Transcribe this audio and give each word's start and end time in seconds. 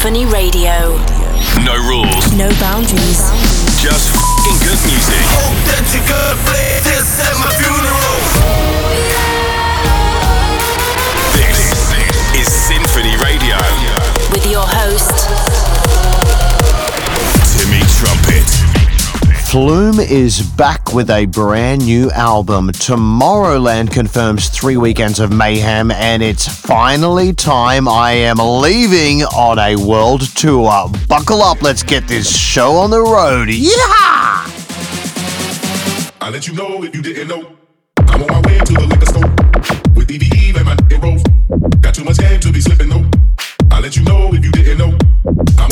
Symphony 0.00 0.24
Radio. 0.24 0.96
No 1.62 1.76
rules. 1.86 2.32
No 2.32 2.48
boundaries. 2.58 3.39
Flume 19.50 19.98
is 19.98 20.42
back 20.42 20.94
with 20.94 21.10
a 21.10 21.26
brand 21.26 21.84
new 21.84 22.08
album. 22.12 22.68
Tomorrowland 22.68 23.90
confirms 23.90 24.48
three 24.48 24.76
weekends 24.76 25.18
of 25.18 25.32
mayhem, 25.32 25.90
and 25.90 26.22
it's 26.22 26.46
finally 26.46 27.32
time. 27.32 27.88
I 27.88 28.12
am 28.12 28.36
leaving 28.38 29.24
on 29.24 29.58
a 29.58 29.74
world 29.74 30.20
tour. 30.36 30.88
Buckle 31.08 31.42
up, 31.42 31.62
let's 31.62 31.82
get 31.82 32.06
this 32.06 32.32
show 32.32 32.76
on 32.76 32.90
the 32.90 33.00
road. 33.00 33.48
Yeah! 33.48 33.74
I 36.20 36.30
let 36.30 36.46
you 36.46 36.54
know 36.54 36.84
if 36.84 36.94
you 36.94 37.02
didn't 37.02 37.26
know. 37.26 37.56
I'm 37.96 38.22
on 38.22 38.28
my 38.28 38.40
way 38.42 38.58
to 38.58 38.72
the 38.72 38.86
liquor 38.86 39.06
store 39.06 39.94
with 39.96 40.06
DVE 40.06 40.54
and 40.58 40.64
my 40.64 40.76
rolls. 41.02 41.24
Got 41.80 41.96
too 41.96 42.04
much 42.04 42.18
game 42.18 42.38
to 42.38 42.52
be 42.52 42.60
slipping 42.60 42.88
though. 42.88 43.04
I 43.72 43.80
let 43.80 43.96
you 43.96 44.04
know 44.04 44.32
if 44.32 44.44
you 44.44 44.52
didn't 44.52 44.78
know. 44.78 44.96
I'm 45.58 45.69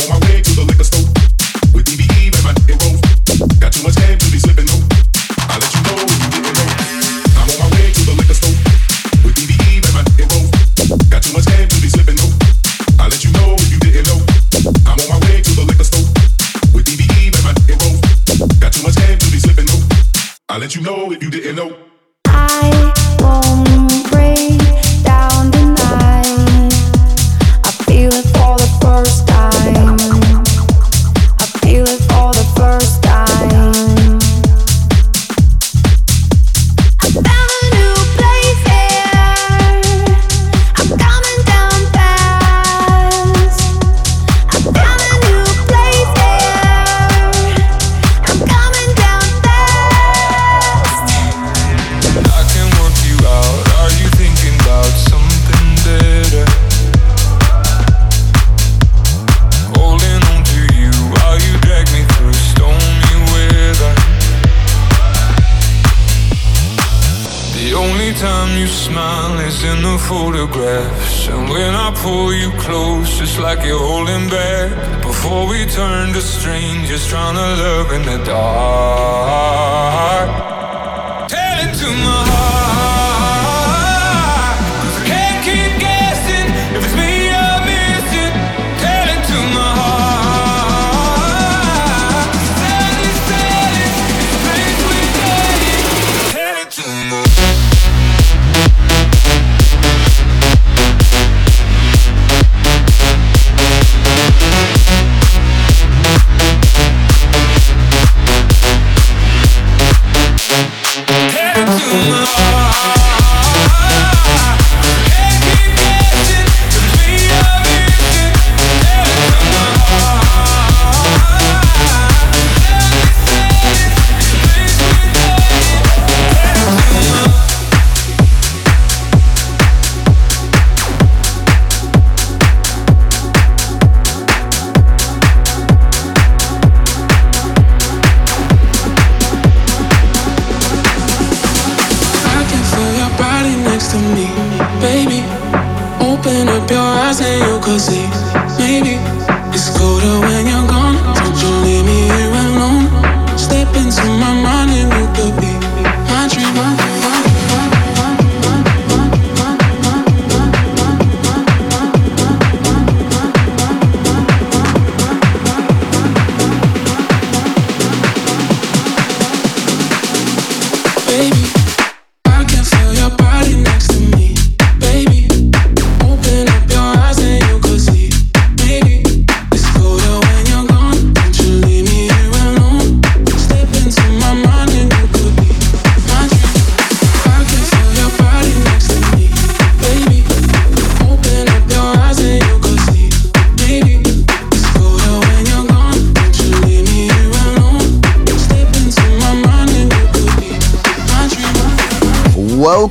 photographs. 70.38 71.28
And 71.28 71.48
when 71.48 71.74
I 71.74 71.92
pull 72.02 72.32
you 72.32 72.50
close, 72.58 73.20
it's 73.20 73.38
like 73.38 73.64
you're 73.64 73.78
holding 73.78 74.28
back. 74.28 75.02
Before 75.02 75.48
we 75.48 75.66
turn 75.66 76.12
to 76.12 76.20
strangers, 76.20 77.06
trying 77.06 77.34
to 77.34 77.40
love 77.62 77.92
in 77.92 78.02
the 78.02 78.18
dark. 78.24 79.68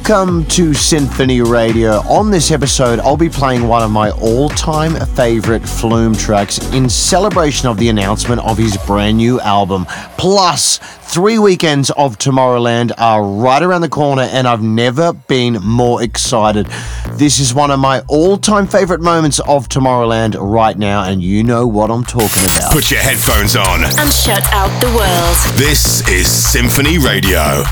Welcome 0.10 0.46
to 0.46 0.74
Symphony 0.74 1.42
Radio. 1.42 1.96
On 2.08 2.32
this 2.32 2.50
episode, 2.50 3.00
I'll 3.00 3.18
be 3.18 3.28
playing 3.28 3.68
one 3.68 3.84
of 3.84 3.92
my 3.92 4.10
all 4.12 4.48
time 4.48 4.96
favorite 5.08 5.68
Flume 5.68 6.16
tracks 6.16 6.60
in 6.72 6.88
celebration 6.88 7.68
of 7.68 7.78
the 7.78 7.90
announcement 7.90 8.40
of 8.46 8.58
his 8.58 8.78
brand 8.86 9.18
new 9.18 9.42
album. 9.42 9.86
Plus, 10.18 10.78
three 10.78 11.38
weekends 11.40 11.90
of 11.92 12.18
Tomorrowland 12.18 12.94
are 12.98 13.22
right 13.22 13.62
around 13.62 13.82
the 13.82 13.90
corner, 13.90 14.22
and 14.22 14.48
I've 14.48 14.62
never 14.62 15.12
been 15.12 15.56
more 15.56 16.02
excited. 16.02 16.68
This 17.16 17.40
is 17.40 17.54
one 17.54 17.70
of 17.70 17.82
my 17.82 18.02
all 18.08 18.38
time 18.38 18.66
favorite 18.66 19.02
moments 19.02 19.42
of 19.42 19.68
Tomorrowland 19.68 20.38
right 20.40 20.78
now, 20.78 21.04
and 21.04 21.22
you 21.22 21.44
know 21.44 21.68
what 21.68 21.92
I'm 21.92 22.06
talking 22.06 22.46
about. 22.46 22.72
Put 22.72 22.92
your 22.92 23.02
headphones 23.02 23.58
on. 23.58 23.84
and 23.84 24.10
shut 24.10 24.48
out 24.54 24.70
the 24.80 24.88
world. 24.88 25.58
This 25.58 26.08
is 26.08 26.32
Symphony 26.32 26.98
Radio. 26.98 27.66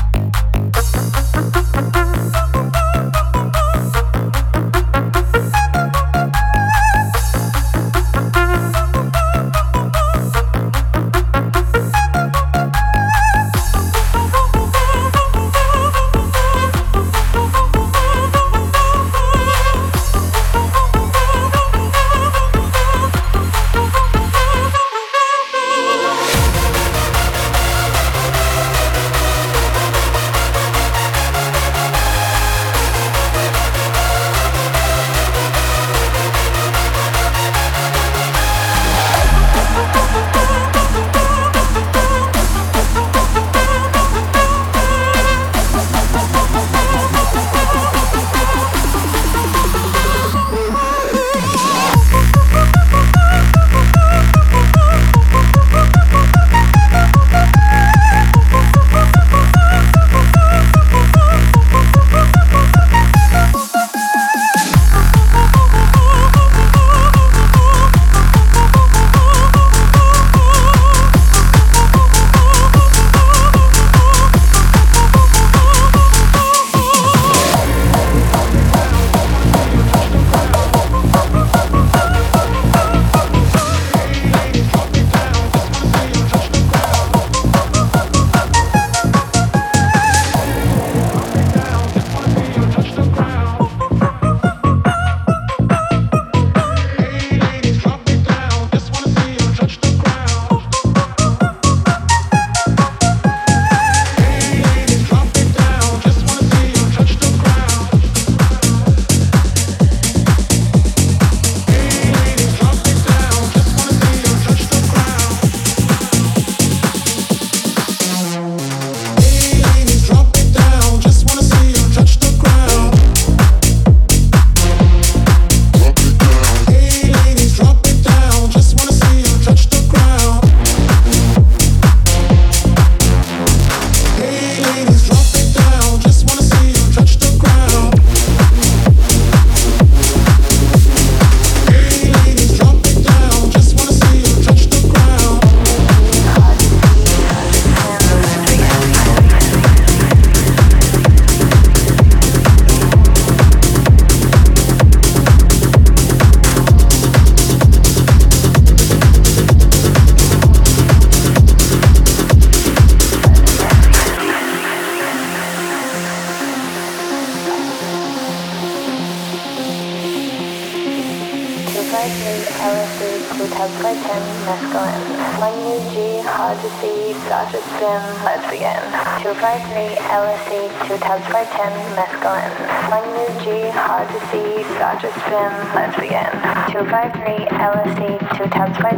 sausage 177.28 177.66
spin. 177.74 178.02
Let's 178.22 178.46
begin. 178.50 178.82
253 179.22 179.98
LSC 180.14 180.50
10, 180.86 181.98
mescaline. 181.98 182.54
1UG 182.86 183.46
hard 183.74 184.06
to 184.14 184.20
see 184.30 184.62
sausage 184.78 185.14
spin. 185.26 185.50
Let's 185.74 185.96
begin. 185.98 186.30
253 186.70 187.50
LSC 187.58 188.00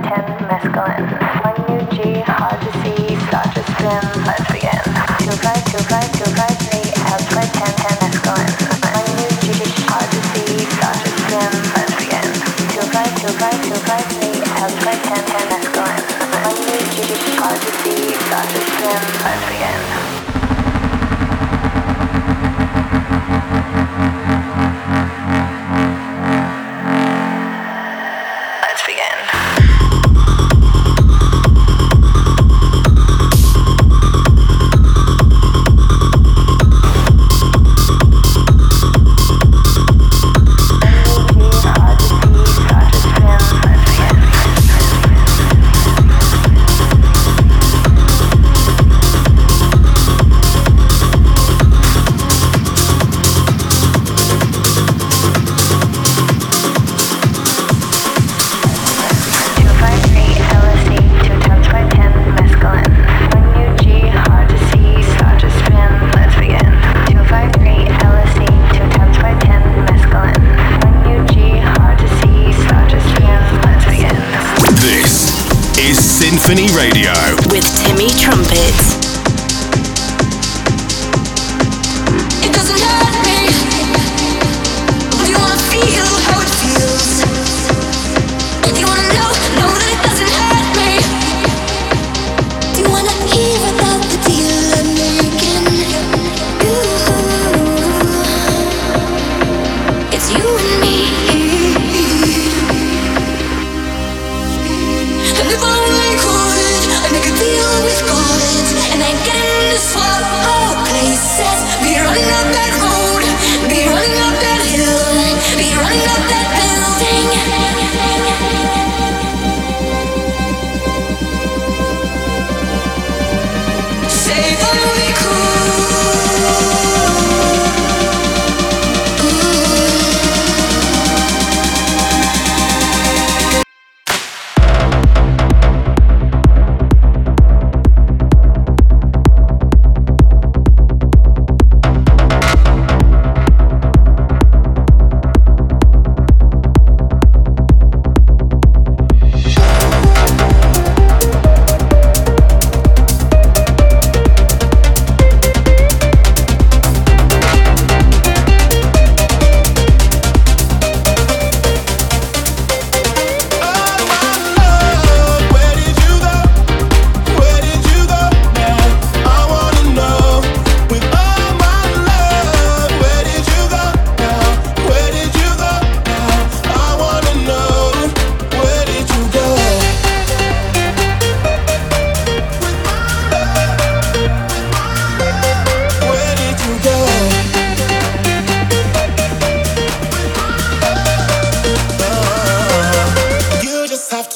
10, 0.04 0.44
mescaline. 0.44 1.08
1UG 1.40 2.22
hard 2.28 2.60
to 2.60 2.70
see 2.84 3.16
sausage 3.32 3.68
spin. 3.76 4.02
Let's 4.28 4.44
begin. 4.52 4.84
252525 5.24 6.57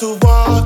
to 0.03 0.17
walk. 0.21 0.62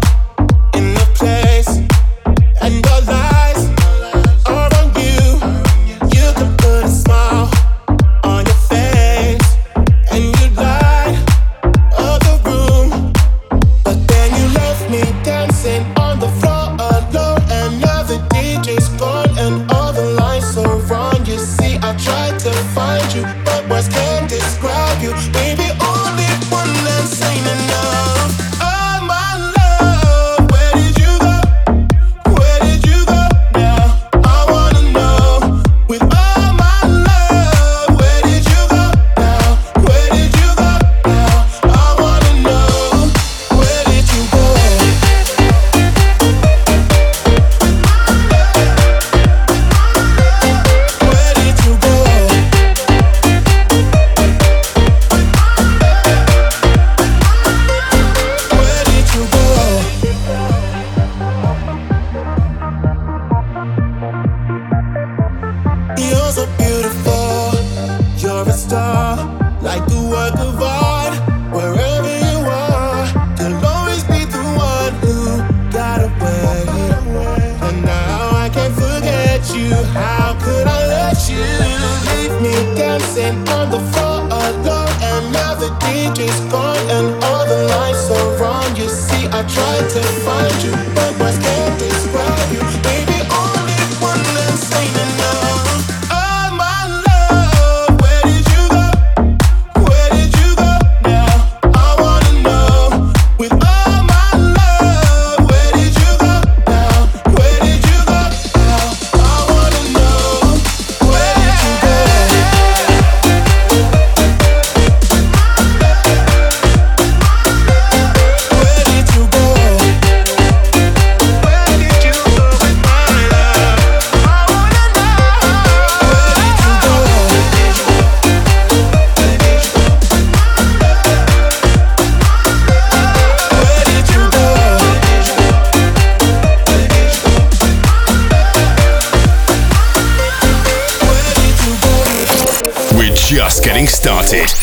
Started. 144.07 144.56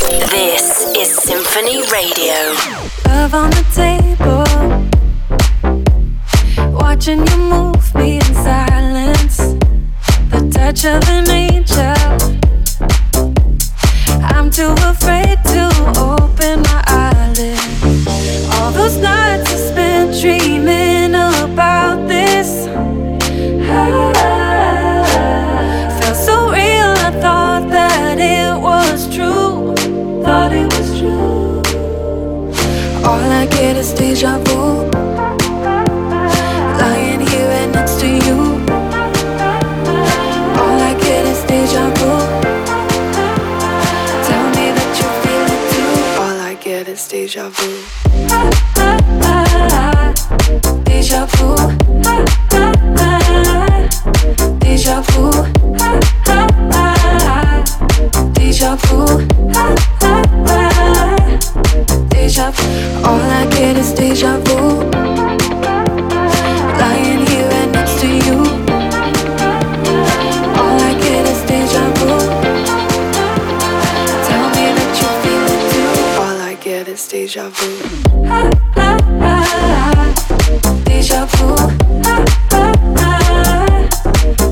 Deja 80.85 81.26
vu. 81.26 81.26
Deja 81.26 81.26
vu. 81.26 81.54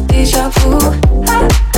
Deja 0.06 0.48
vu. 0.50 0.78
Deja 0.78 1.71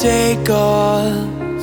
take 0.00 0.50
off 0.50 1.62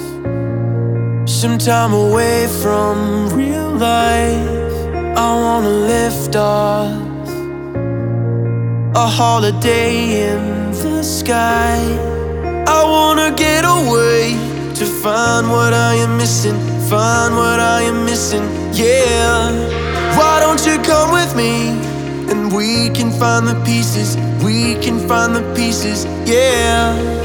some 1.28 1.58
time 1.58 1.92
away 1.92 2.48
from 2.62 3.28
real 3.36 3.72
life. 3.72 4.72
I 5.18 5.36
wanna 5.44 5.68
lift 5.68 6.38
off 6.38 7.28
a 8.96 9.06
holiday 9.06 10.32
in 10.32 10.72
the 10.72 11.04
sky. 11.04 11.76
I 12.68 12.84
wanna 12.86 13.32
get 13.36 13.66
away 13.66 14.38
to 14.76 14.86
find 14.86 15.50
what 15.50 15.74
I 15.74 15.96
am 15.96 16.16
missing, 16.16 16.58
find 16.90 17.36
what 17.36 17.60
I 17.60 17.82
am 17.82 18.06
missing, 18.06 18.44
yeah. 18.72 19.52
Why 20.18 20.40
don't 20.40 20.66
you 20.66 20.78
come 20.84 21.12
with 21.12 21.36
me 21.36 21.54
and 22.32 22.54
we 22.54 22.90
can 22.92 23.12
find 23.12 23.46
the 23.46 23.60
pieces, 23.66 24.16
we 24.42 24.76
can 24.76 25.06
find 25.06 25.36
the 25.36 25.44
pieces, 25.54 26.06
yeah. 26.26 27.21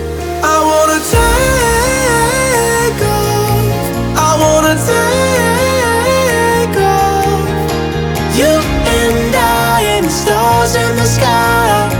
Stars 10.08 10.76
in 10.76 10.96
the 10.96 11.04
sky. 11.04 11.95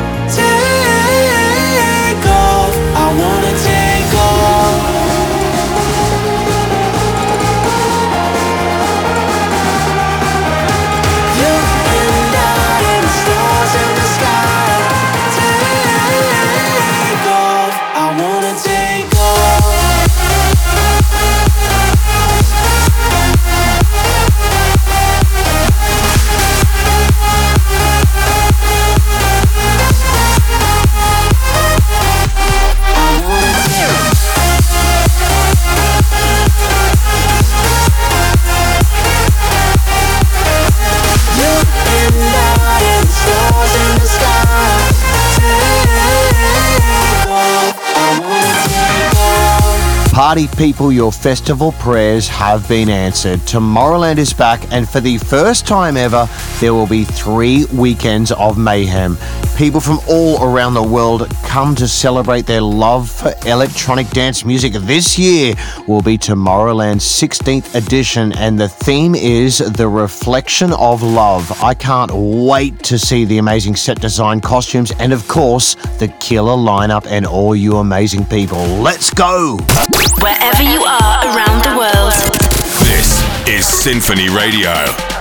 Party 50.26 50.48
people, 50.48 50.90
your 50.90 51.12
festival 51.12 51.70
prayers 51.70 52.26
have 52.26 52.68
been 52.68 52.88
answered. 52.88 53.38
Tomorrowland 53.42 54.18
is 54.18 54.32
back, 54.32 54.60
and 54.72 54.88
for 54.88 54.98
the 54.98 55.18
first 55.18 55.68
time 55.68 55.96
ever, 55.96 56.28
there 56.58 56.74
will 56.74 56.88
be 56.88 57.04
three 57.04 57.64
weekends 57.66 58.32
of 58.32 58.58
mayhem. 58.58 59.16
People 59.56 59.80
from 59.80 60.00
all 60.06 60.44
around 60.44 60.74
the 60.74 60.82
world 60.82 61.30
come 61.44 61.74
to 61.76 61.88
celebrate 61.88 62.44
their 62.44 62.60
love 62.60 63.10
for 63.10 63.32
electronic 63.46 64.06
dance 64.10 64.44
music. 64.44 64.74
This 64.74 65.18
year 65.18 65.54
will 65.88 66.02
be 66.02 66.18
Tomorrowland's 66.18 67.06
16th 67.06 67.74
edition, 67.74 68.32
and 68.36 68.60
the 68.60 68.68
theme 68.68 69.14
is 69.14 69.58
The 69.58 69.88
Reflection 69.88 70.74
of 70.74 71.02
Love. 71.02 71.62
I 71.62 71.72
can't 71.72 72.10
wait 72.12 72.82
to 72.84 72.98
see 72.98 73.24
the 73.24 73.38
amazing 73.38 73.76
set 73.76 73.98
design, 73.98 74.42
costumes, 74.42 74.92
and 74.98 75.14
of 75.14 75.26
course, 75.26 75.74
the 75.98 76.08
killer 76.20 76.52
lineup 76.52 77.06
and 77.06 77.24
all 77.24 77.56
you 77.56 77.78
amazing 77.78 78.26
people. 78.26 78.58
Let's 78.58 79.08
go! 79.08 79.56
Wherever 80.20 80.62
you 80.62 80.84
are 80.84 81.24
around 81.34 81.62
the 81.64 81.78
world, 81.78 82.12
This 82.84 83.48
is 83.48 83.66
Symphony 83.66 84.28
Radio. 84.28 85.15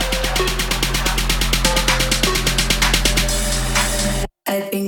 I 4.56 4.62
think 4.62 4.85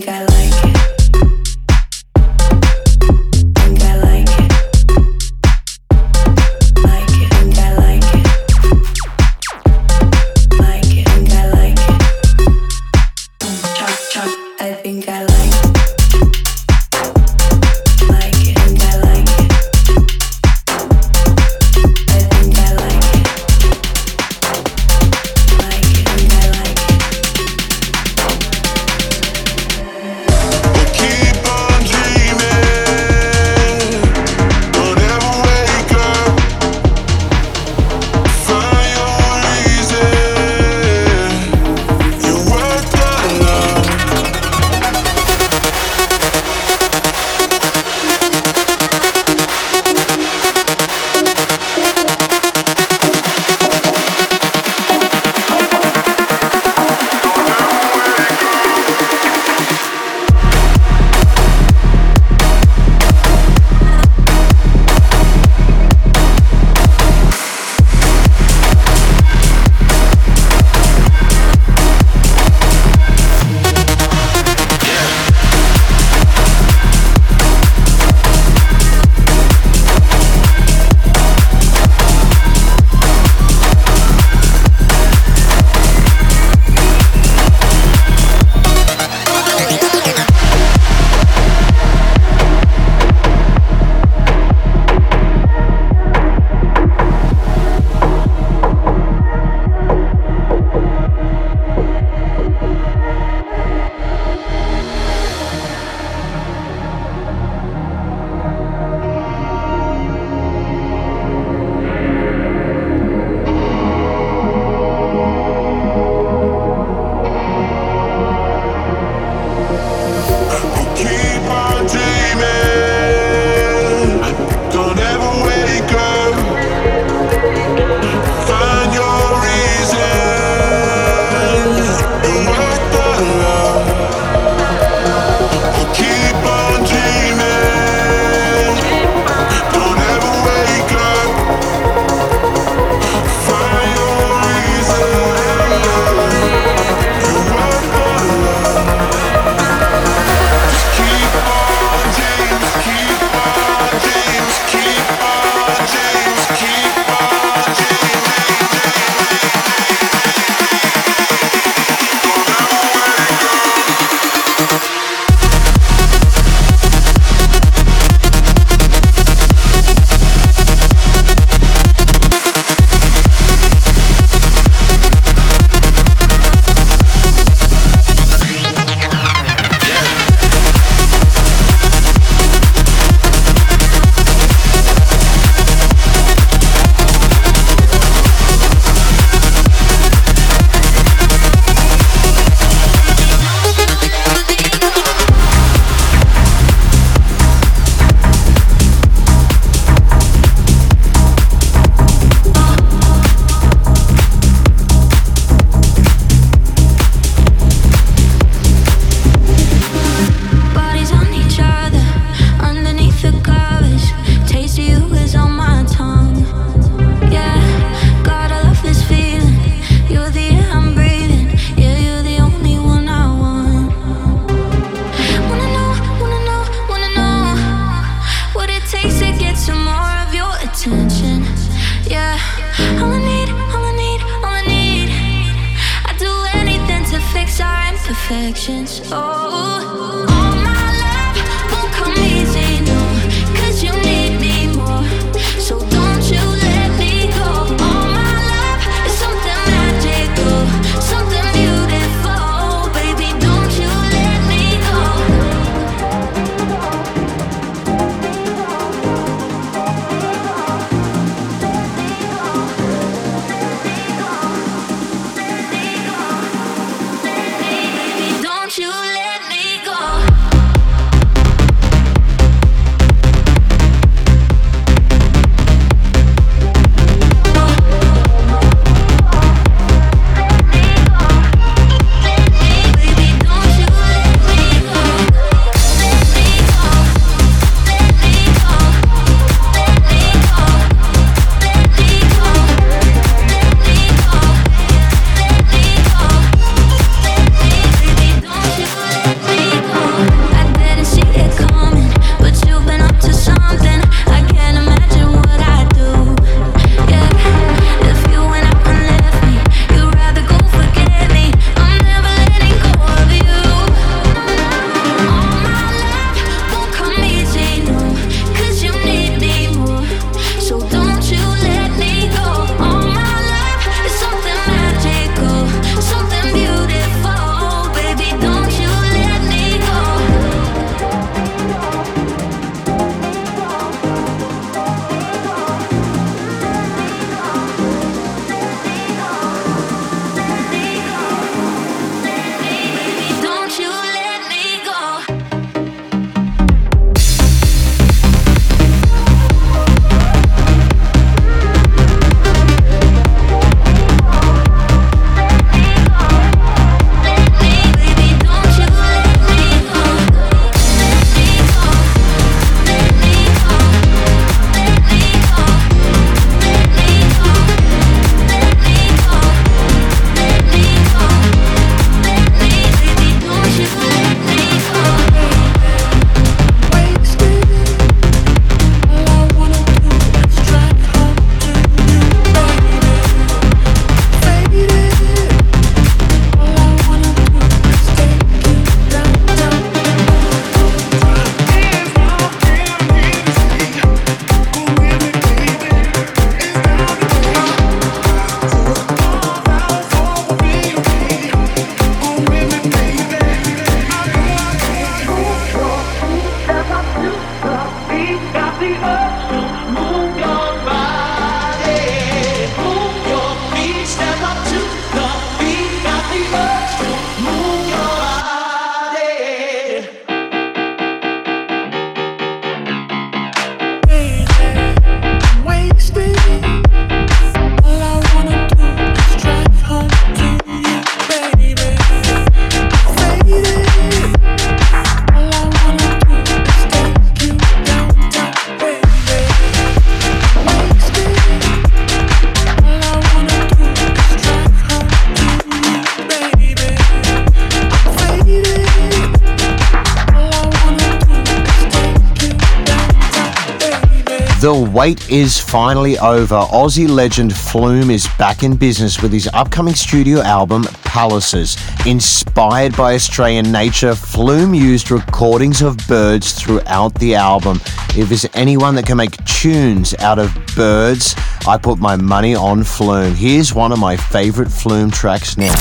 wait 454.97 455.29
is 455.29 455.59
finally 455.59 456.17
over. 456.17 456.55
Aussie 456.55 457.07
legend 457.07 457.55
Flume 457.55 458.09
is 458.09 458.27
back 458.39 458.63
in 458.63 458.75
business 458.75 459.21
with 459.21 459.31
his 459.31 459.47
upcoming 459.53 459.93
studio 459.93 460.41
album, 460.41 460.85
Palaces. 461.03 461.77
Inspired 462.07 462.97
by 462.97 463.13
Australian 463.13 463.71
nature, 463.71 464.15
Flume 464.15 464.73
used 464.73 465.11
recordings 465.11 465.83
of 465.83 465.97
birds 466.07 466.53
throughout 466.53 467.13
the 467.19 467.35
album. 467.35 467.79
If 468.15 468.29
there's 468.29 468.47
anyone 468.55 468.95
that 468.95 469.05
can 469.05 469.17
make 469.17 469.37
tunes 469.45 470.15
out 470.15 470.39
of 470.39 470.51
birds, 470.75 471.35
I 471.67 471.77
put 471.77 471.99
my 471.99 472.15
money 472.15 472.55
on 472.55 472.83
Flume. 472.83 473.35
Here's 473.35 473.75
one 473.75 473.91
of 473.91 473.99
my 473.99 474.17
favorite 474.17 474.71
Flume 474.71 475.11
tracks 475.11 475.57
now. 475.57 475.75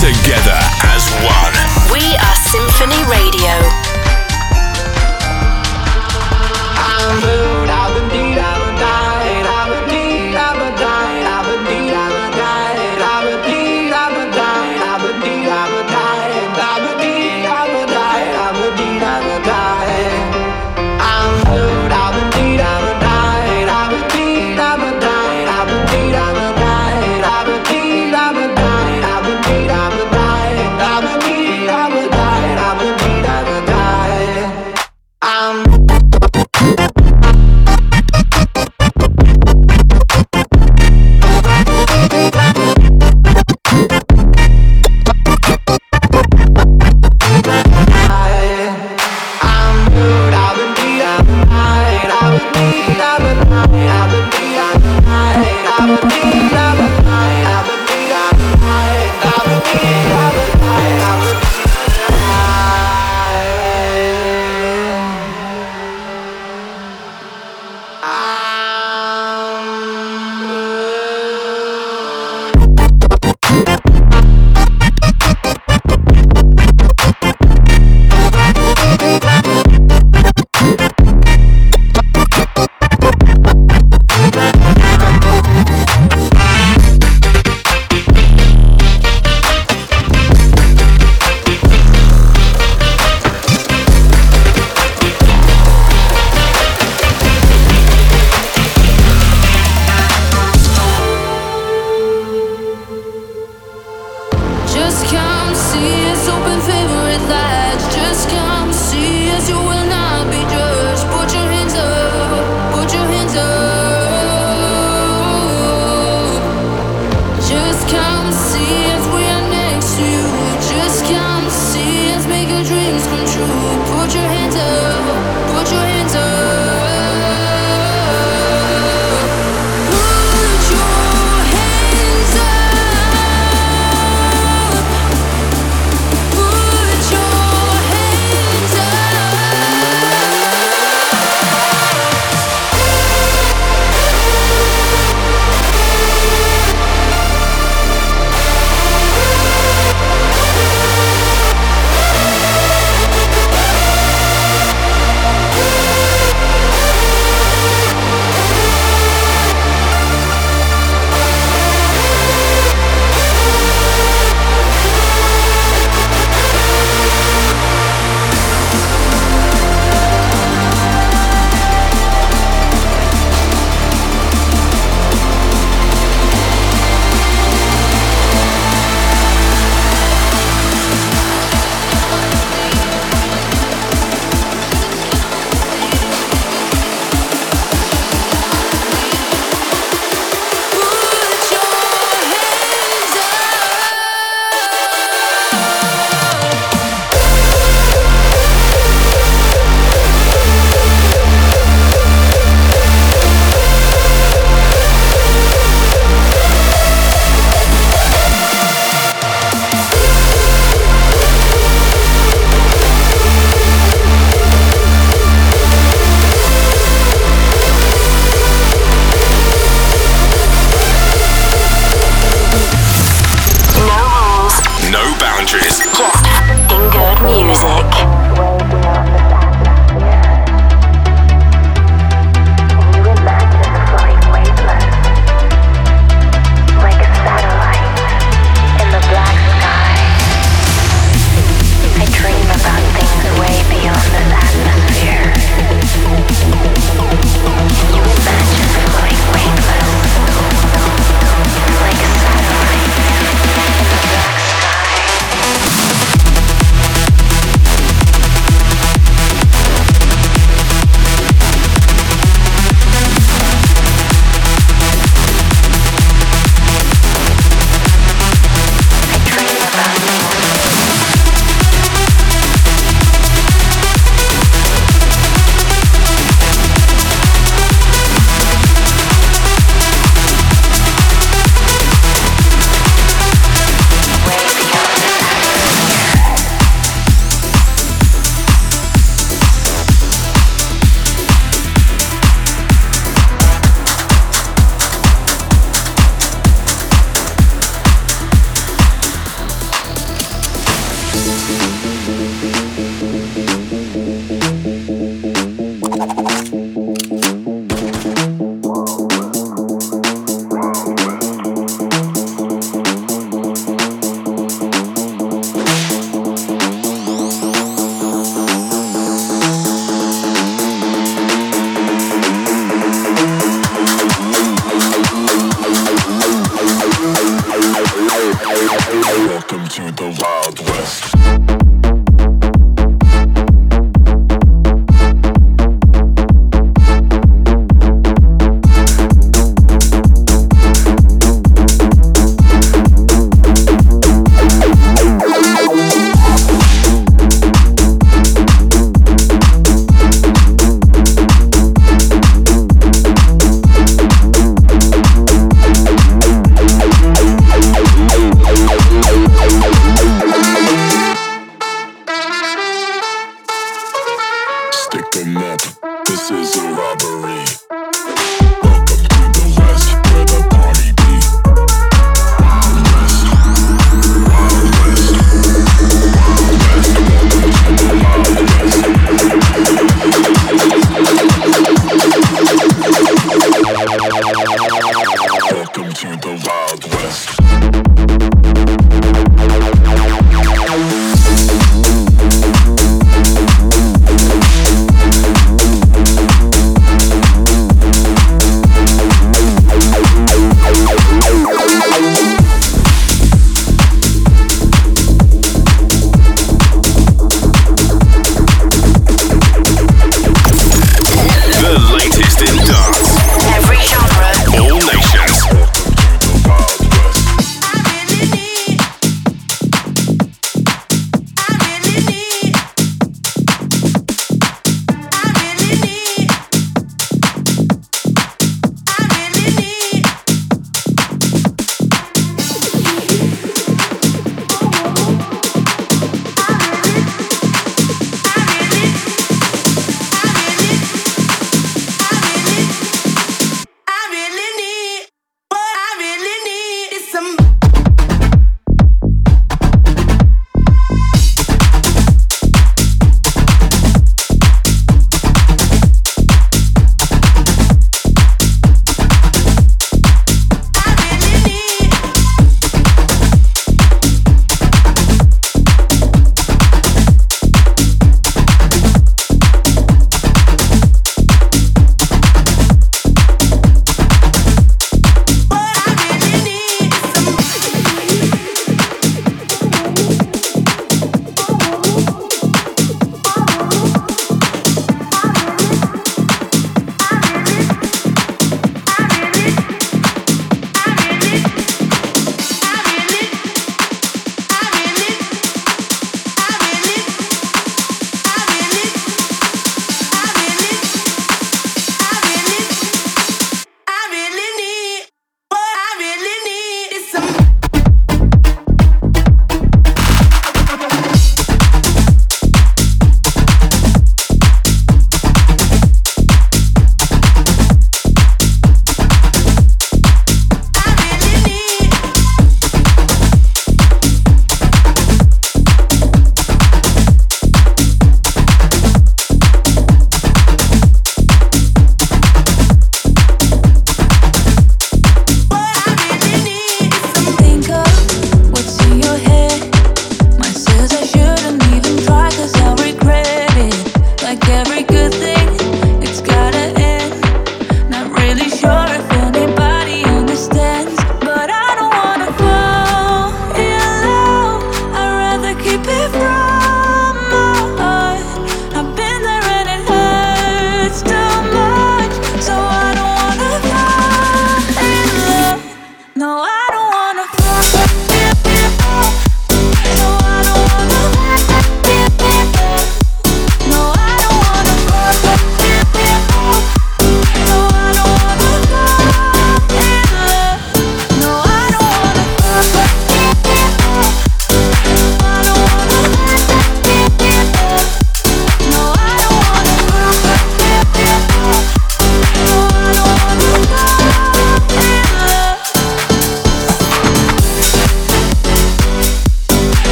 Together 0.00 0.58
as 0.82 1.08
one. 1.24 1.43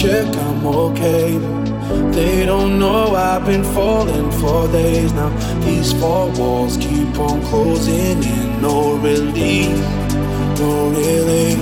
check, 0.00 0.34
I'm 0.34 0.66
okay. 0.66 1.36
They 2.16 2.46
don't 2.46 2.78
know 2.78 3.14
I've 3.14 3.44
been 3.44 3.64
falling 3.74 4.30
for 4.40 4.66
days 4.68 5.12
now. 5.12 5.28
These 5.60 5.92
four 5.92 6.30
walls 6.38 6.78
keep 6.78 7.18
on 7.18 7.42
closing 7.50 8.22
in, 8.22 8.62
no 8.62 8.96
relief, 8.96 9.78
no 10.58 10.88
relief. 10.88 11.60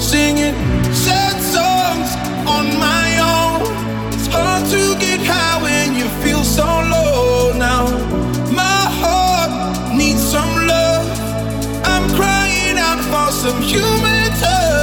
Singing 0.00 0.56
sad 0.92 1.36
songs 1.54 2.10
on 2.54 2.66
my 2.88 3.08
own. 3.34 3.62
It's 4.14 4.26
hard 4.26 4.64
to 4.74 4.82
get 4.98 5.20
high 5.20 5.62
when 5.62 5.94
you 5.94 6.08
feel 6.24 6.42
so 6.42 6.66
low 6.66 7.52
now. 7.56 7.84
My 8.50 8.82
heart 9.00 9.96
needs 9.96 10.22
some 10.34 10.66
love. 10.66 11.06
I'm 11.84 12.06
crying 12.18 12.76
out 12.76 13.02
for 13.12 13.30
some 13.30 13.62
human 13.62 14.30
touch. 14.40 14.75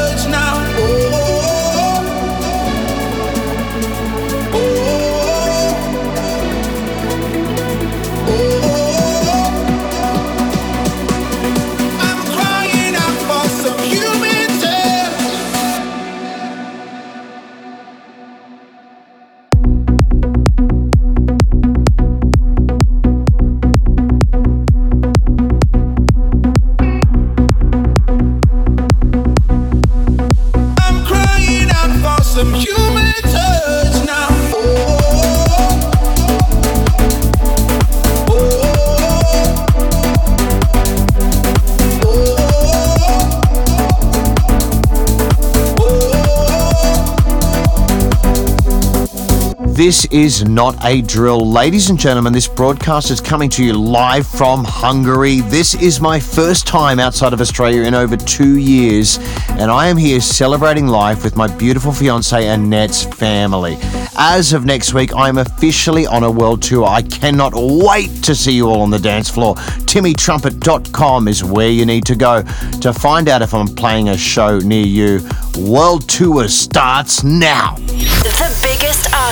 This 49.83 50.05
is 50.05 50.47
not 50.47 50.77
a 50.85 51.01
drill. 51.01 51.45
Ladies 51.45 51.89
and 51.89 51.99
gentlemen, 51.99 52.31
this 52.31 52.47
broadcast 52.47 53.11
is 53.11 53.19
coming 53.19 53.49
to 53.49 53.65
you 53.65 53.73
live 53.73 54.25
from 54.25 54.63
Hungary. 54.63 55.41
This 55.41 55.75
is 55.75 55.99
my 55.99 56.21
first 56.21 56.65
time 56.65 56.99
outside 56.99 57.33
of 57.33 57.41
Australia 57.41 57.81
in 57.81 57.93
over 57.93 58.15
two 58.15 58.57
years, 58.57 59.17
and 59.49 59.69
I 59.69 59.87
am 59.87 59.97
here 59.97 60.21
celebrating 60.21 60.87
life 60.87 61.25
with 61.25 61.35
my 61.35 61.53
beautiful 61.57 61.91
fiance 61.91 62.47
Annette's 62.47 63.03
family. 63.03 63.77
As 64.15 64.53
of 64.53 64.63
next 64.63 64.93
week, 64.93 65.13
I 65.13 65.27
am 65.27 65.37
officially 65.37 66.07
on 66.07 66.23
a 66.23 66.31
world 66.31 66.63
tour. 66.63 66.85
I 66.85 67.01
cannot 67.01 67.51
wait 67.53 68.23
to 68.23 68.35
see 68.35 68.53
you 68.53 68.69
all 68.69 68.83
on 68.83 68.89
the 68.89 68.99
dance 68.99 69.29
floor. 69.29 69.55
TimmyTrumpet.com 69.55 71.27
is 71.27 71.43
where 71.43 71.69
you 71.69 71.85
need 71.85 72.05
to 72.05 72.15
go 72.15 72.43
to 72.79 72.93
find 72.93 73.27
out 73.27 73.41
if 73.41 73.53
I'm 73.53 73.67
playing 73.67 74.07
a 74.07 74.17
show 74.17 74.59
near 74.59 74.85
you. 74.85 75.19
World 75.57 76.07
tour 76.07 76.47
starts 76.47 77.25
now. 77.25 77.75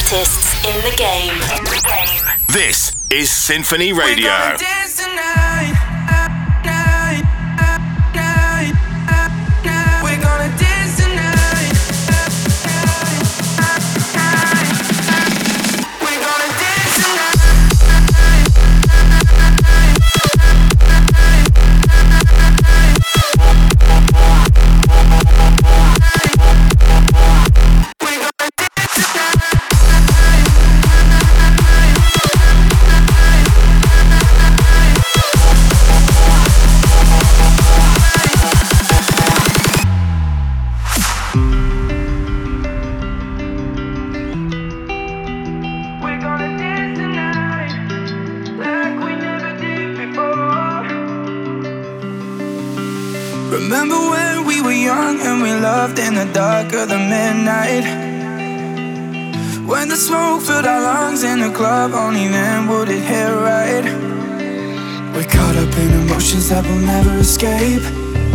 The 0.01 0.09
biggest 0.09 0.13
artists 0.13 0.65
in 0.65 0.81
the 0.81 0.95
game. 0.97 1.39
This 2.47 2.95
is 3.11 3.29
Symphony 3.29 3.93
Radio. 3.93 4.57
Smoke 60.11 60.41
filled 60.41 60.65
our 60.65 60.81
lungs 60.81 61.23
in 61.23 61.39
the 61.39 61.49
club, 61.51 61.93
only 61.93 62.27
then 62.27 62.67
would 62.67 62.89
it 62.89 63.03
hit 63.11 63.31
right. 63.49 63.85
We're 65.13 65.31
caught 65.35 65.55
up 65.63 65.73
in 65.83 65.89
emotions 66.03 66.49
that 66.49 66.63
will 66.67 66.83
never 66.93 67.13
escape. 67.25 67.83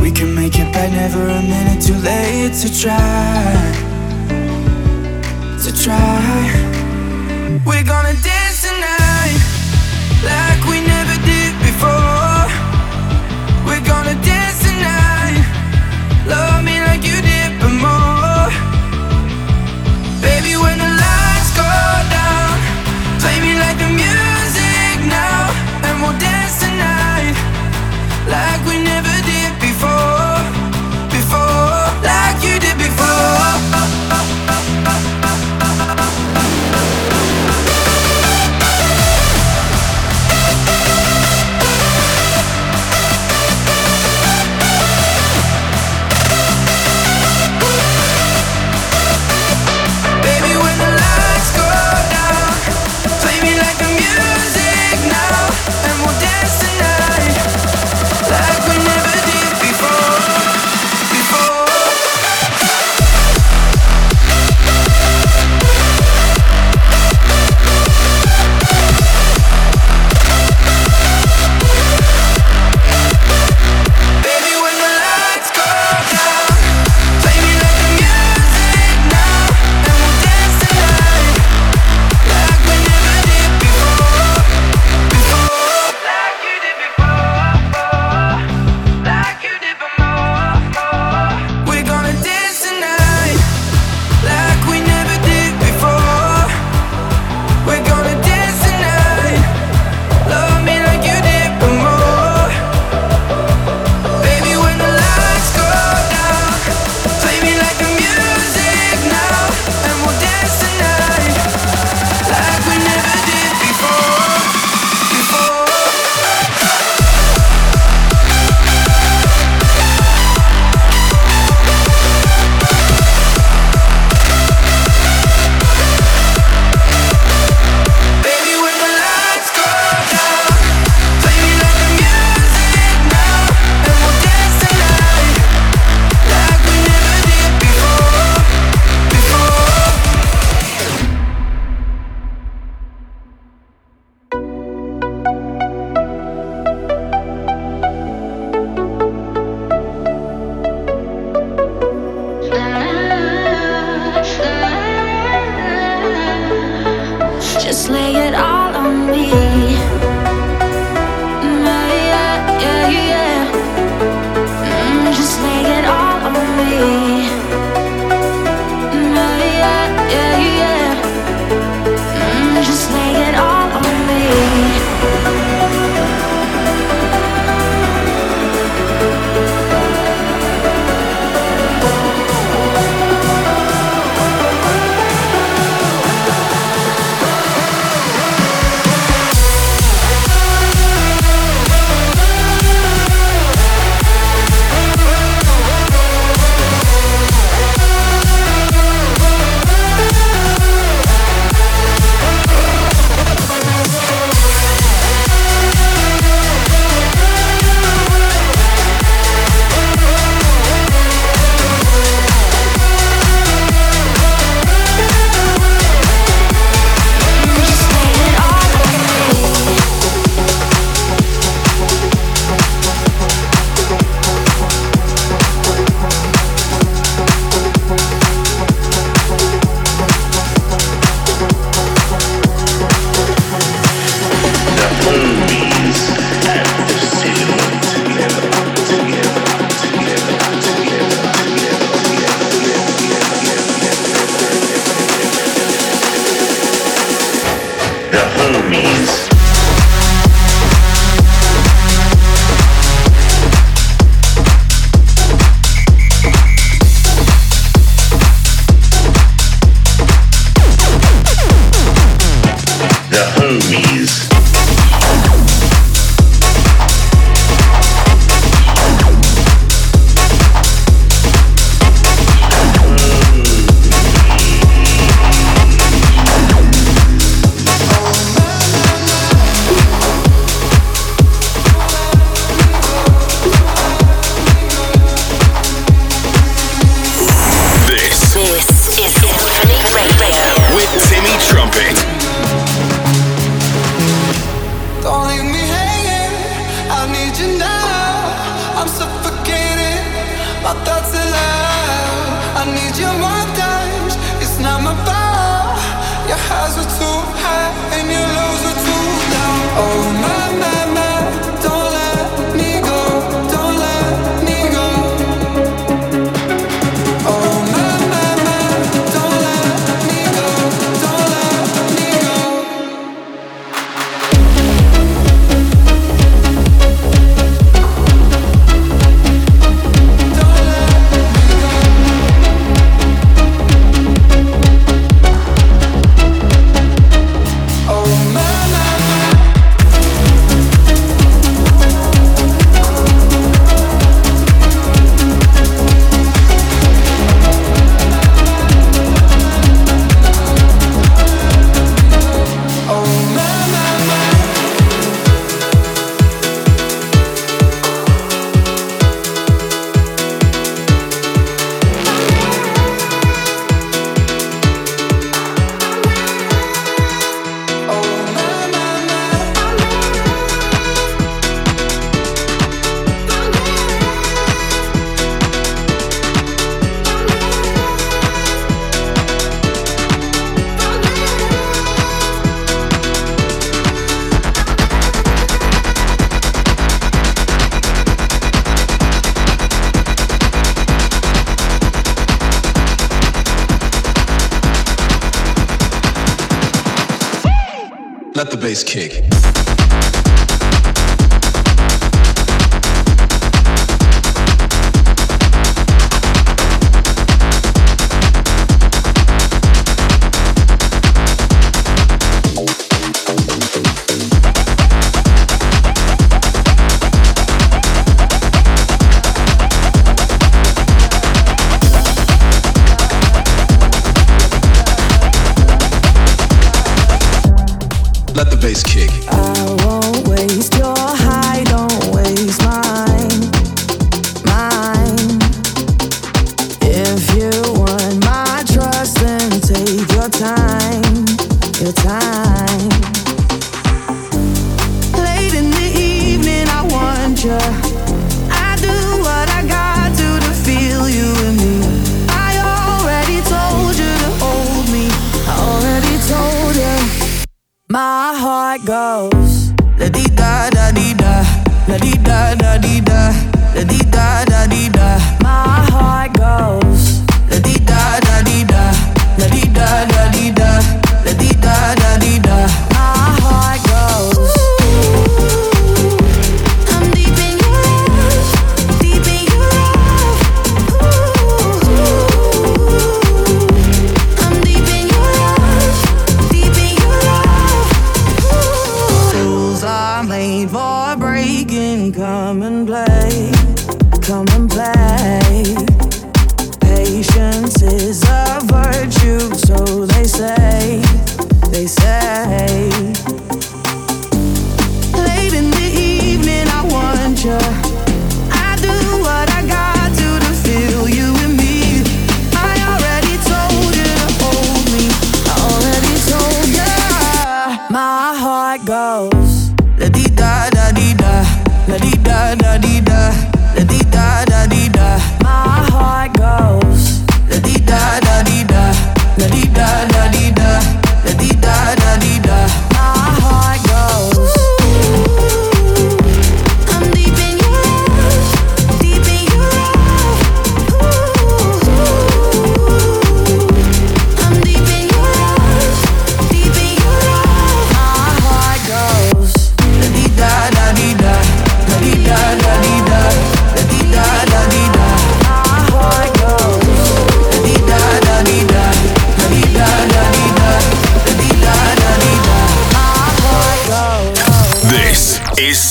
We 0.01 0.11
can 0.11 0.35
make 0.35 0.55
it 0.59 0.73
back, 0.73 0.91
never 0.93 1.23
a 1.39 1.43
minute 1.55 1.81
too 1.89 1.99
late 2.11 2.55
to 2.63 2.69
try. 2.83 3.57
To 5.65 5.71
try. 5.85 6.47
We're 7.69 7.89
gonna 7.93 8.17
dance 8.25 8.59
tonight 8.67 9.46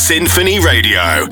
Symphony 0.08 0.60
Radio. 0.60 1.26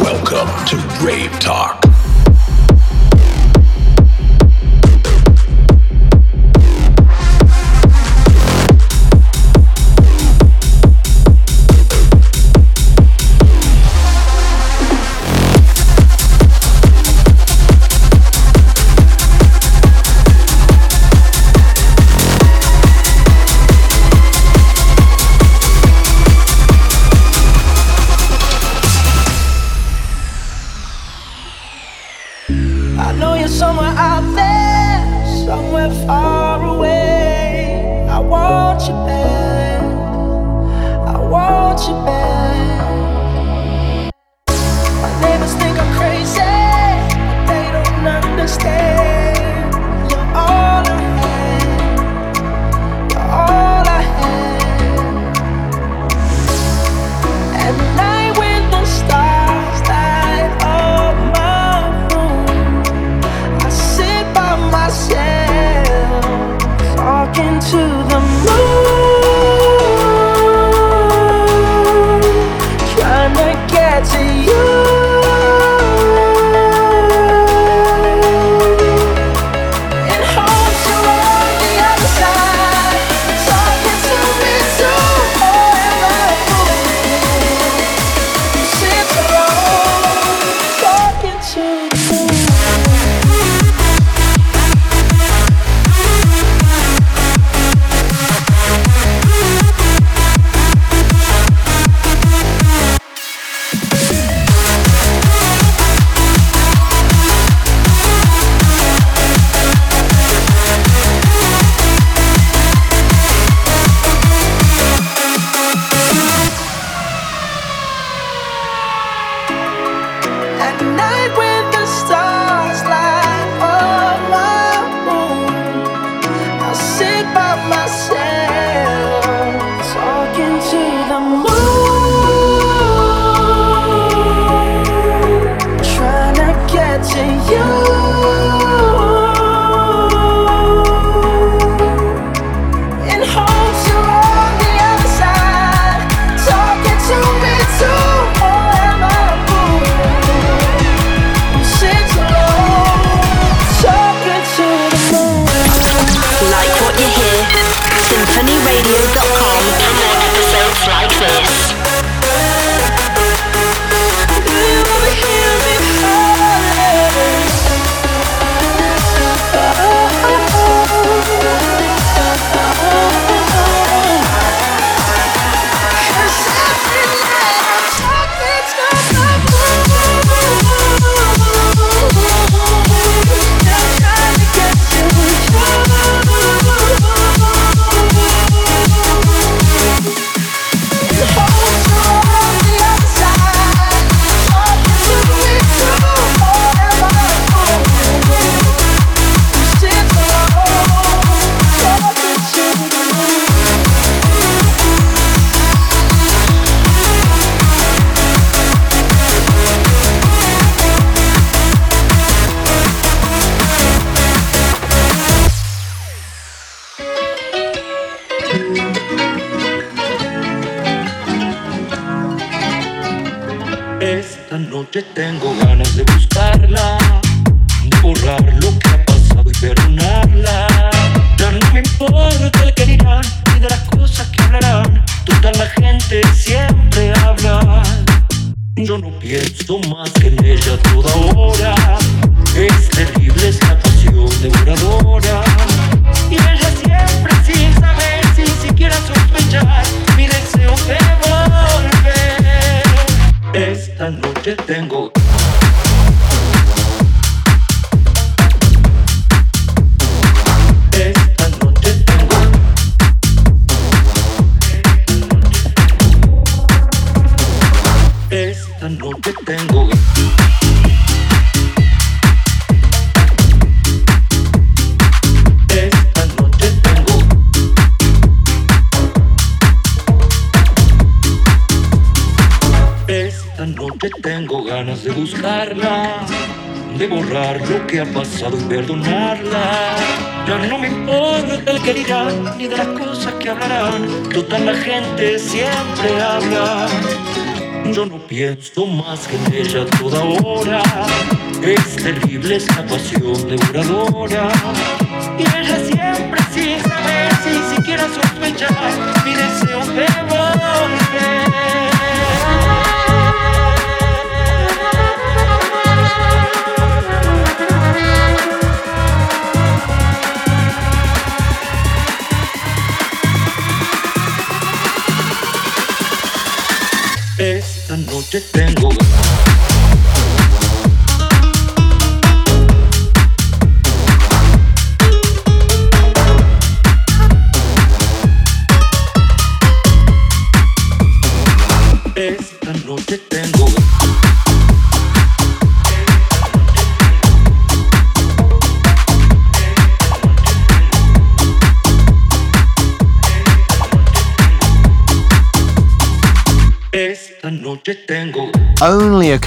Welcome 0.00 0.48
to 0.64 1.04
Rave 1.04 1.38
Talk. 1.40 1.89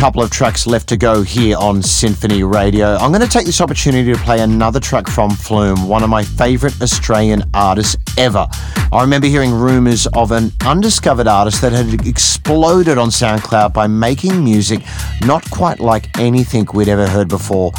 Couple 0.03 0.21
of 0.21 0.29
tracks 0.29 0.67
left 0.67 0.89
to 0.89 0.97
go 0.97 1.21
here 1.21 1.55
on 1.57 1.81
Symphony 1.81 2.43
Radio. 2.43 2.97
I'm 2.97 3.13
going 3.13 3.21
to 3.21 3.27
take 3.29 3.45
this 3.45 3.61
opportunity 3.61 4.11
to 4.11 4.19
play 4.19 4.41
another 4.41 4.81
track 4.81 5.07
from 5.07 5.29
Flume, 5.29 5.87
one 5.87 6.03
of 6.03 6.09
my 6.09 6.25
favourite 6.25 6.81
Australian 6.81 7.43
artists 7.53 7.95
ever. 8.17 8.45
I 8.91 8.99
remember 8.99 9.27
hearing 9.27 9.53
rumours 9.53 10.05
of 10.07 10.33
an 10.33 10.51
undiscovered 10.65 11.25
artist 11.25 11.61
that 11.61 11.71
had 11.71 12.05
exploded 12.05 12.97
on 12.97 13.11
SoundCloud 13.11 13.71
by 13.71 13.87
making 13.87 14.43
music 14.43 14.81
not 15.25 15.49
quite 15.51 15.79
like 15.79 16.19
anything 16.19 16.67
we'd 16.73 16.89
ever 16.89 17.07
heard 17.07 17.29
before. 17.29 17.71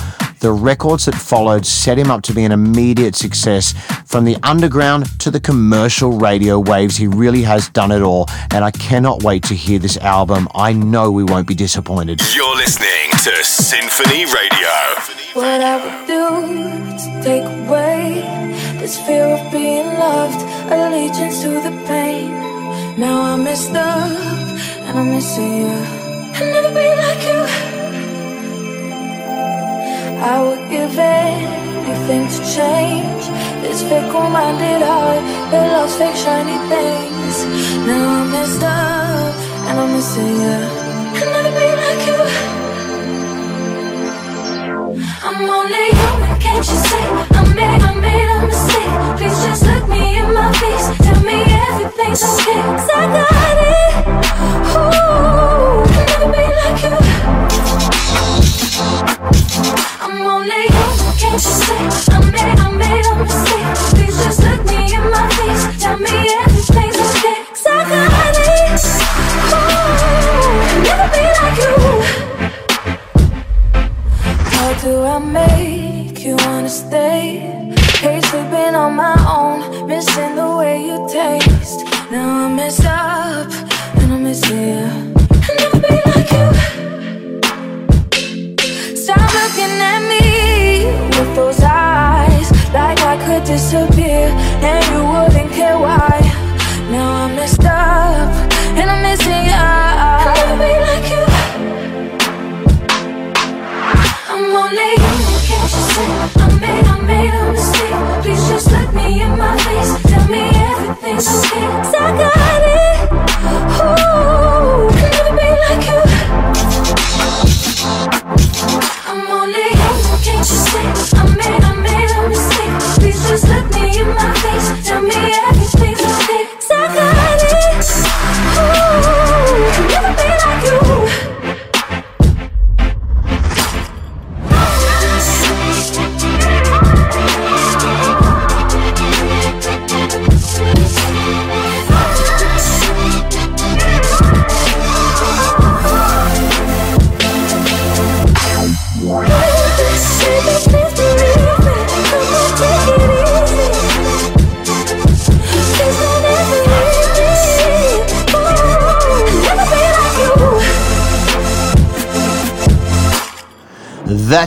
The 0.45 0.53
records 0.53 1.07
that 1.07 1.14
followed 1.14 1.64
set 1.64 1.99
him 1.99 2.11
up 2.11 2.20
to 2.24 2.34
be 2.34 2.45
an 2.45 2.53
immediate 2.53 3.16
success. 3.16 3.72
From 4.05 4.26
the 4.26 4.36
underground 4.42 5.18
to 5.20 5.30
the 5.30 5.40
commercial 5.40 6.18
radio 6.18 6.59
waves, 6.59 6.99
he 6.99 7.07
really 7.07 7.40
has 7.45 7.70
done 7.70 7.90
it 7.90 8.03
all, 8.03 8.26
and 8.51 8.62
I 8.62 8.70
cannot 8.70 9.22
wait 9.22 9.42
to 9.45 9.55
hear 9.55 9.78
this 9.78 9.97
album. 9.97 10.47
I 10.55 10.74
know 10.74 11.11
we 11.11 11.24
won't 11.24 11.49
be 11.49 11.55
disappointed. 11.55 12.20
You're 12.34 12.57
listening 12.57 13.09
to 13.22 13.42
Symphony 13.42 14.26
Radio. 14.26 14.74
What 15.32 15.62
I 15.62 15.76
would 15.80 16.07
do 16.07 16.28
to 16.99 17.22
take 17.22 17.45
away 17.66 18.20
this 18.80 19.01
fear 19.07 19.24
of 19.24 19.51
being 19.51 19.86
loved, 19.99 20.42
allegiance 20.70 21.40
to 21.40 21.49
the 21.49 21.72
pain. 21.86 22.28
Now 23.01 23.32
I'm 23.32 23.45
messed 23.45 23.74
up 23.74 24.11
and 24.84 24.99
I'm 24.99 25.09
missing 25.11 25.57
you. 25.57 25.68
I'll 26.36 26.53
never 26.53 26.68
be 26.68 26.95
like 26.97 27.78
you. 27.78 27.84
I 30.24 30.40
would 30.40 30.70
give 30.70 30.98
anything 30.98 32.24
to 32.26 32.40
change 32.56 33.24
this 33.60 33.82
fickle-minded 33.82 34.80
heart 34.80 35.20
that 35.52 35.66
loves 35.76 35.96
fake 35.96 36.16
shiny 36.16 36.56
things. 36.72 37.36
Now 37.86 38.24
I'm 38.24 38.32
messed 38.32 38.62
up 38.62 39.34
and 39.68 39.80
I'm 39.80 39.92
missing 39.92 40.34
you. 40.44 40.60
I'll 41.20 41.28
never 41.28 41.52
be 41.60 41.68
like 41.76 42.02
you. 42.08 42.20
I'm 45.26 45.44
only 45.44 45.86
human, 45.92 46.34
can't 46.40 46.66
you 46.72 46.78
see? 46.88 47.06
I 47.36 47.42
made, 47.54 47.82
I 47.84 47.92
made 48.06 48.28
a 48.32 48.38
mistake. 48.48 48.92
Please 49.18 49.38
just 49.44 49.62
look 49.68 49.84
me 49.90 50.16
in 50.20 50.32
my 50.32 50.48
face. 50.56 50.86
Tell 51.04 51.20
me 51.20 51.36
everything's 51.68 52.22
okay. 52.24 52.60
'Cause 52.64 52.90
I 52.96 53.04
got 53.12 53.56
it. 53.76 54.34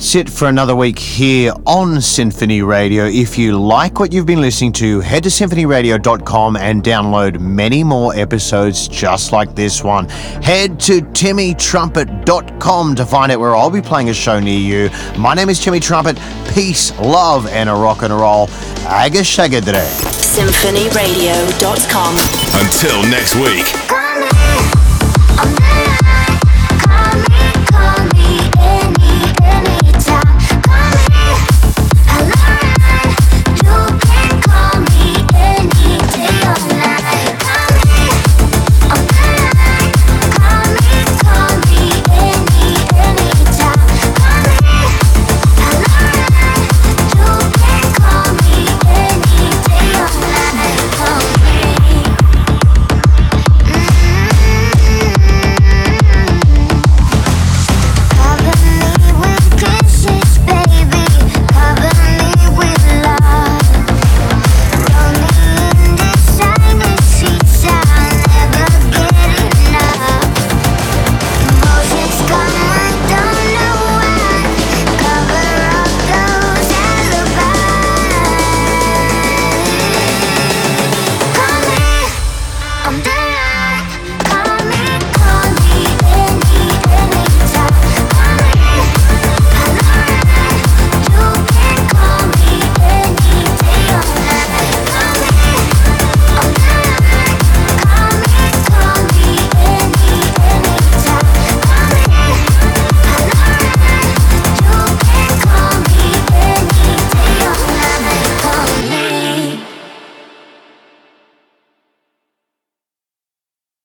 That's 0.07 0.15
it 0.15 0.29
for 0.29 0.47
another 0.47 0.73
week 0.73 0.97
here 0.97 1.51
on 1.65 1.99
Symphony 1.99 2.61
Radio. 2.61 3.07
If 3.07 3.37
you 3.37 3.59
like 3.59 3.99
what 3.99 4.13
you've 4.13 4.25
been 4.25 4.39
listening 4.39 4.71
to, 4.73 5.01
head 5.01 5.23
to 5.23 5.29
symphonyradio.com 5.29 6.55
and 6.55 6.81
download 6.81 7.41
many 7.41 7.83
more 7.83 8.15
episodes 8.15 8.87
just 8.87 9.33
like 9.33 9.53
this 9.53 9.83
one. 9.83 10.07
Head 10.07 10.79
to 10.79 11.01
timmytrumpet.com 11.01 12.95
to 12.95 13.05
find 13.05 13.33
out 13.33 13.41
where 13.41 13.53
I'll 13.53 13.69
be 13.69 13.81
playing 13.81 14.07
a 14.07 14.13
show 14.13 14.39
near 14.39 14.57
you. 14.57 14.89
My 15.19 15.33
name 15.33 15.49
is 15.49 15.59
Timmy 15.59 15.81
Trumpet. 15.81 16.17
Peace, 16.53 16.97
love, 16.99 17.45
and 17.47 17.67
a 17.67 17.73
rock 17.73 18.01
and 18.03 18.13
roll. 18.13 18.47
Agashagadre. 18.87 19.83
SymphonyRadio.com. 20.23 22.15
Until 22.63 23.03
next 23.11 23.35
week. 23.35 24.06